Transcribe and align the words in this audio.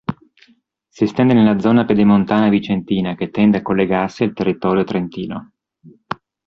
Si 0.89 1.03
estende 1.03 1.35
nella 1.35 1.59
zona 1.59 1.85
pedemontana 1.85 2.49
vicentina 2.49 3.13
che 3.13 3.29
tende 3.29 3.57
a 3.59 3.61
collegarsi 3.61 4.23
al 4.23 4.33
territorio 4.33 4.83
trentino. 4.83 5.51